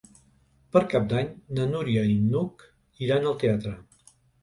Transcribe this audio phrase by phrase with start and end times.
[0.75, 1.29] Per Cap d'Any
[1.59, 2.67] na Núria i n'Hug
[3.09, 3.79] iran al teatre.